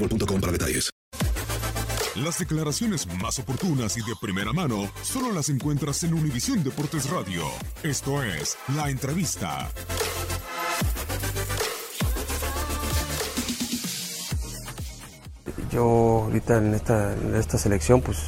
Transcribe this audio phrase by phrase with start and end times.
[0.00, 0.90] boostmobile.com para detalles.
[2.16, 7.44] Las declaraciones más oportunas y de primera mano solo las encuentras en Univisión Deportes Radio.
[7.82, 9.70] Esto es La Entrevista.
[15.72, 18.18] Yo ahorita en esta, en esta selección, pues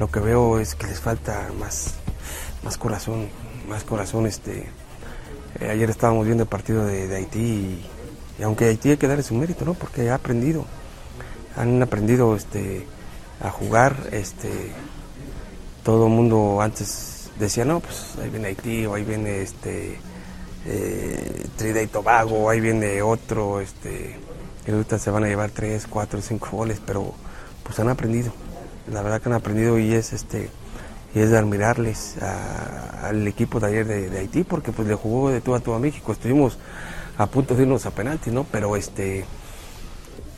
[0.00, 1.94] lo que veo es que les falta más,
[2.64, 3.28] más corazón,
[3.68, 4.26] más corazón.
[4.26, 4.70] Este,
[5.60, 7.86] eh, ayer estábamos viendo el partido de, de Haití y,
[8.38, 9.74] y aunque Haití hay que darle su mérito, ¿no?
[9.74, 10.64] Porque ha aprendido,
[11.56, 12.86] han aprendido este,
[13.40, 13.96] a jugar.
[14.12, 14.50] Este,
[15.82, 19.98] todo el mundo antes decía, no, pues ahí viene Haití o ahí viene este,
[20.66, 24.16] eh, Trinidad y Tobago, o ahí viene otro, este,
[24.66, 27.14] y ahorita se van a llevar tres, cuatro, cinco goles, pero
[27.62, 28.32] pues han aprendido.
[28.92, 30.48] La verdad que han aprendido y es este
[31.14, 32.16] y es de admirarles
[33.02, 35.72] al equipo de ayer de, de Haití porque pues le jugó de tú a tú
[35.72, 36.12] a México.
[36.12, 36.58] Estuvimos
[37.18, 38.44] a punto de irnos a penalti, ¿no?
[38.44, 39.26] Pero este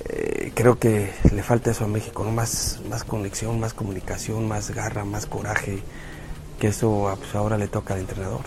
[0.04, 2.30] eh, creo que le falta eso a México, ¿no?
[2.30, 5.82] Más, más conexión, más comunicación, más garra, más coraje,
[6.60, 8.42] que eso ah, pues, ahora le toca al entrenador.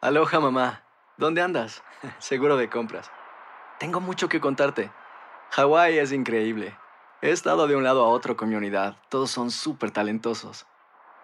[0.00, 0.84] Aloha mamá,
[1.16, 1.82] ¿dónde andas?
[2.18, 3.10] Seguro de compras.
[3.78, 4.90] Tengo mucho que contarte.
[5.50, 6.76] Hawái es increíble.
[7.20, 8.96] He estado de un lado a otro con mi unidad.
[9.08, 10.66] Todos son súper talentosos.